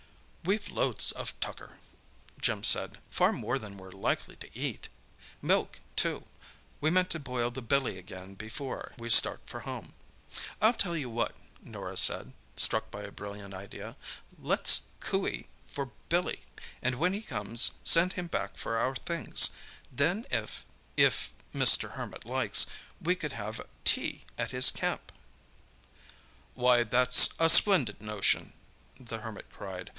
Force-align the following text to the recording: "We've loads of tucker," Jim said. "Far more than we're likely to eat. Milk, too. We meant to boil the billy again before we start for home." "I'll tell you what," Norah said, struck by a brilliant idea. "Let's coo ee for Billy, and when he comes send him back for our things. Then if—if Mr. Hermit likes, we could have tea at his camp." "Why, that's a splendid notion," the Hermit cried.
"We've 0.43 0.69
loads 0.71 1.11
of 1.11 1.39
tucker," 1.39 1.77
Jim 2.41 2.63
said. 2.63 2.97
"Far 3.11 3.31
more 3.31 3.59
than 3.59 3.77
we're 3.77 3.91
likely 3.91 4.35
to 4.37 4.49
eat. 4.57 4.89
Milk, 5.39 5.79
too. 5.95 6.23
We 6.81 6.89
meant 6.89 7.11
to 7.11 7.19
boil 7.19 7.51
the 7.51 7.61
billy 7.61 7.99
again 7.99 8.33
before 8.33 8.95
we 8.97 9.11
start 9.11 9.41
for 9.45 9.59
home." 9.59 9.93
"I'll 10.59 10.73
tell 10.73 10.97
you 10.97 11.11
what," 11.11 11.35
Norah 11.61 11.97
said, 11.97 12.33
struck 12.57 12.89
by 12.89 13.03
a 13.03 13.11
brilliant 13.11 13.53
idea. 13.53 13.95
"Let's 14.41 14.87
coo 14.99 15.27
ee 15.27 15.47
for 15.67 15.91
Billy, 16.09 16.45
and 16.81 16.95
when 16.95 17.13
he 17.13 17.21
comes 17.21 17.73
send 17.83 18.13
him 18.13 18.25
back 18.25 18.57
for 18.57 18.77
our 18.79 18.95
things. 18.95 19.51
Then 19.91 20.25
if—if 20.31 21.31
Mr. 21.53 21.91
Hermit 21.91 22.25
likes, 22.25 22.65
we 22.99 23.15
could 23.15 23.33
have 23.33 23.61
tea 23.83 24.23
at 24.39 24.49
his 24.49 24.71
camp." 24.71 25.11
"Why, 26.55 26.81
that's 26.83 27.35
a 27.39 27.47
splendid 27.47 28.01
notion," 28.01 28.53
the 28.99 29.19
Hermit 29.19 29.45
cried. 29.53 29.89